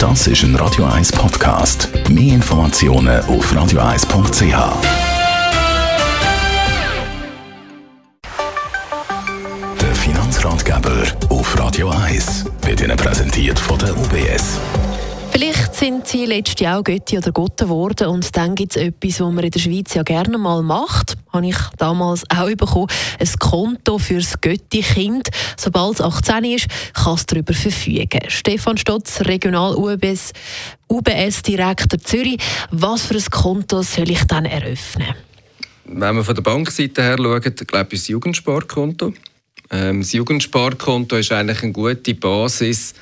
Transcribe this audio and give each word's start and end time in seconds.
Das 0.00 0.26
ist 0.26 0.44
ein 0.44 0.56
Radio 0.56 0.86
1 0.86 1.12
Podcast. 1.12 1.90
Mehr 2.08 2.36
Informationen 2.36 3.20
auf 3.26 3.52
radio1.ch. 3.52 4.42
Der 9.78 9.94
Finanzratgeber 9.94 11.02
auf 11.28 11.58
Radio 11.58 11.90
1 11.90 12.46
wird 12.62 12.80
Ihnen 12.80 12.96
präsentiert 12.96 13.58
von 13.58 13.78
der 13.78 13.94
UBS. 13.94 14.58
Vielleicht 15.32 15.74
sind 15.74 16.06
sie 16.06 16.24
letztes 16.24 16.60
Jahr 16.60 16.82
Götti 16.82 17.18
oder 17.18 17.32
Gotte 17.32 17.64
geworden 17.64 18.08
und 18.08 18.34
dann 18.34 18.54
gibt 18.54 18.76
es 18.76 18.82
etwas, 18.82 19.20
was 19.20 19.32
man 19.32 19.44
in 19.44 19.50
der 19.50 19.60
Schweiz 19.60 19.92
ja 19.92 20.02
gerne 20.02 20.38
mal 20.38 20.62
macht. 20.62 21.18
Habe 21.32 21.46
ich 21.46 21.56
damals 21.78 22.24
auch 22.28 22.48
bekommen. 22.48 22.88
Ein 23.18 23.28
Konto 23.38 23.98
für 23.98 24.16
das 24.18 24.40
Götti-Kind. 24.40 25.28
Sobald 25.56 25.94
es 25.94 26.00
18 26.00 26.44
ist, 26.44 26.66
kann 26.94 27.14
es 27.14 27.26
darüber 27.26 27.54
verfügen. 27.54 28.20
Stefan 28.28 28.76
Stotz, 28.76 29.20
Regional 29.22 29.74
UBS, 29.74 30.32
UBS-Direktor 30.88 31.98
Zürich. 32.00 32.38
Was 32.70 33.06
für 33.06 33.14
ein 33.14 33.24
Konto 33.30 33.82
soll 33.82 34.10
ich 34.10 34.24
dann 34.24 34.44
eröffnen? 34.44 35.14
Wenn 35.84 36.16
wir 36.16 36.24
von 36.24 36.34
der 36.34 36.42
Bankseite 36.42 37.02
her 37.02 37.16
schauen, 37.16 37.40
glaube 37.40 37.88
ich, 37.90 38.00
das 38.00 38.08
Jugendsparkonto. 38.08 39.12
Ähm, 39.70 40.00
das 40.00 40.12
Jugendsparkonto 40.12 41.16
ist 41.16 41.32
eigentlich 41.32 41.62
eine 41.62 41.72
gute 41.72 42.14
Basis, 42.14 42.94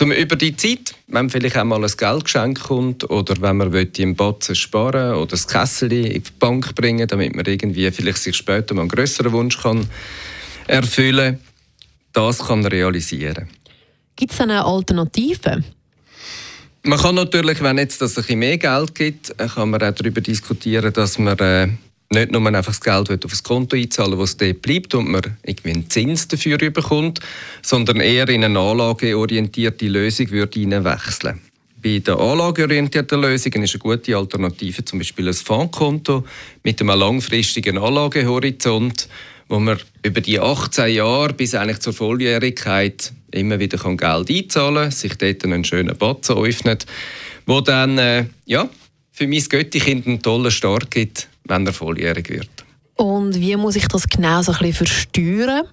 um 0.00 0.12
über 0.12 0.36
die 0.36 0.56
Zeit, 0.56 0.94
wenn 1.06 1.30
vielleicht 1.30 1.56
auch 1.56 1.64
mal 1.64 1.82
ein 1.82 1.90
Geldgeschenk 1.96 2.60
kommt 2.60 3.08
oder 3.08 3.34
wenn 3.40 3.56
man 3.56 3.72
im 3.72 4.14
Batzen 4.14 4.54
sparen 4.54 5.14
oder 5.14 5.28
das 5.28 5.48
Kessel 5.48 5.92
in 5.92 6.22
die 6.22 6.30
Bank 6.38 6.74
bringen, 6.74 7.08
damit 7.08 7.34
man 7.34 7.46
irgendwie 7.46 7.90
vielleicht 7.90 8.18
sich 8.18 8.36
später 8.36 8.74
mal 8.74 8.82
einen 8.82 8.90
größeren 8.90 9.32
Wunsch 9.32 9.58
kann 9.58 9.88
erfüllen, 10.66 11.38
das 12.12 12.38
kann 12.38 12.64
realisieren. 12.66 13.48
Gibt 14.16 14.32
es 14.32 14.40
eine 14.40 14.64
Alternative? 14.64 15.62
Man 16.82 16.98
kann 16.98 17.14
natürlich, 17.16 17.62
wenn 17.62 17.78
jetzt 17.78 18.00
das 18.00 18.12
ein 18.12 18.22
bisschen 18.22 18.38
mehr 18.38 18.58
Geld 18.58 18.94
gibt, 18.94 19.36
kann 19.36 19.70
man 19.70 19.82
auch 19.82 19.92
darüber 19.92 20.20
diskutieren, 20.20 20.92
dass 20.92 21.18
man 21.18 21.38
äh, 21.38 21.68
nicht 22.10 22.30
nur 22.30 22.46
einfach 22.46 22.66
das 22.66 22.80
Geld 22.80 23.10
auf 23.10 23.30
das 23.30 23.42
Konto 23.42 23.76
einzahlen 23.76 24.18
was 24.18 24.36
dort 24.36 24.62
bleibt 24.62 24.94
und 24.94 25.10
man 25.10 25.22
irgendwie 25.44 25.70
einen 25.70 25.90
Zins 25.90 26.28
dafür 26.28 26.58
bekommt, 26.58 27.20
sondern 27.62 28.00
eher 28.00 28.28
in 28.28 28.44
eine 28.44 28.58
anlageorientierte 28.58 29.88
Lösung 29.88 30.30
würde 30.30 30.84
wechseln. 30.84 31.40
Bei 31.82 31.98
den 31.98 32.14
anlageorientierten 32.14 33.20
Lösungen 33.20 33.62
ist 33.62 33.74
eine 33.74 33.80
gute 33.80 34.16
Alternative 34.16 34.84
zum 34.84 34.98
Beispiel 34.98 35.28
ein 35.28 35.34
Fondskonto 35.34 36.24
mit 36.62 36.80
einem 36.80 36.98
langfristigen 36.98 37.78
Anlagehorizont, 37.78 39.08
wo 39.48 39.60
man 39.60 39.78
über 40.02 40.20
die 40.20 40.40
18 40.40 40.94
Jahre 40.94 41.32
bis 41.32 41.54
eigentlich 41.54 41.80
zur 41.80 41.92
Volljährigkeit 41.92 43.12
immer 43.30 43.60
wieder 43.60 43.78
Geld 43.78 44.30
einzahlen 44.30 44.74
kann, 44.74 44.90
sich 44.90 45.14
dort 45.14 45.44
einen 45.44 45.64
schönen 45.64 45.96
Batzen 45.96 46.36
öffnet, 46.36 46.86
wo 47.44 47.60
dann 47.60 47.98
äh, 47.98 48.24
ja, 48.46 48.68
für 49.12 49.28
mein 49.28 49.44
Göttikind 49.48 50.06
einen 50.06 50.22
tollen 50.22 50.50
Start 50.50 50.90
gibt 50.90 51.28
wenn 51.48 51.66
er 51.66 51.72
volljährig 51.72 52.28
wird. 52.28 52.48
Und 52.96 53.34
wie 53.38 53.56
muss 53.56 53.76
ich 53.76 53.88
das 53.88 54.08
genau 54.08 54.42
so 54.42 54.52
ein 54.52 54.58
bisschen 54.58 54.86
versteuern? 54.86 55.64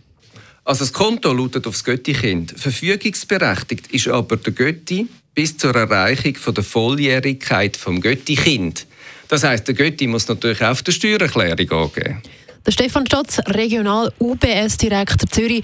Also 0.66 0.80
das 0.86 0.94
Konto 0.94 1.34
lautet 1.34 1.68
aufs 1.68 1.84
Götti-Kind. 1.84 2.54
Verfügungsberechtigt 2.58 3.88
ist 3.88 4.08
aber 4.08 4.38
der 4.38 4.54
Götti 4.54 5.08
bis 5.34 5.58
zur 5.58 5.76
Erreichung 5.76 6.36
von 6.36 6.54
der 6.54 6.64
Volljährigkeit 6.64 7.76
vom 7.76 8.00
Götti-Kind. 8.02 8.86
Das 9.28 9.44
heißt, 9.44 9.68
der 9.68 9.76
Götti 9.76 10.08
muss 10.08 10.28
natürlich 10.28 10.62
auch 10.62 10.72
auf 10.72 10.84
der 10.84 10.92
Steuererklärung 10.92 11.72
angeben. 11.72 12.22
Der 12.66 12.72
Stefan 12.72 13.06
Stotz, 13.06 13.40
Regional 13.48 14.14
UBS-Direktor 14.20 15.30
Zürich. 15.30 15.64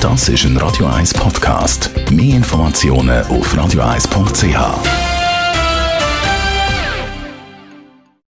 Das 0.00 0.28
ist 0.30 0.44
ein 0.44 0.56
Radio 0.56 0.86
1 0.86 1.12
Podcast. 1.12 1.90
Mehr 2.10 2.36
Informationen 2.36 3.22
auf 3.26 3.54
radio1.ch. 3.54 5.15